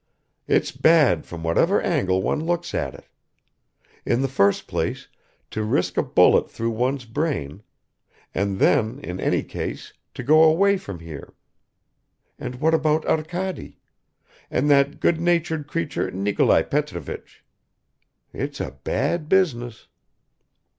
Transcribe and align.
"It's 0.47 0.71
bad 0.71 1.27
from 1.27 1.43
whatever 1.43 1.79
angle 1.79 2.23
one 2.23 2.43
looks 2.43 2.73
at 2.73 2.95
it. 2.95 3.05
In 4.03 4.23
the 4.23 4.27
first 4.27 4.65
place 4.65 5.07
to 5.51 5.61
risk 5.61 5.95
a 5.95 6.01
bullet 6.01 6.49
through 6.49 6.71
one's 6.71 7.05
brain, 7.05 7.61
and 8.33 8.57
then 8.57 8.97
in 9.03 9.19
any 9.19 9.43
case 9.43 9.93
to 10.15 10.23
go 10.23 10.41
away 10.41 10.75
from 10.77 11.01
here; 11.01 11.35
and 12.39 12.55
what 12.55 12.73
about 12.73 13.05
Arkady... 13.05 13.77
and 14.49 14.71
that 14.71 14.99
good 14.99 15.21
natured 15.21 15.67
creature 15.67 16.09
Nikolai 16.09 16.63
Petrovich? 16.63 17.45
It's 18.33 18.59
a 18.59 18.71
bad 18.83 19.29
business." 19.29 19.85